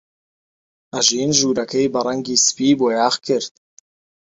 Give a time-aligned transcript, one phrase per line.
[0.93, 3.53] ئەژین ژوورەکەی بە ڕەنگی سپی بۆیاغ کرد.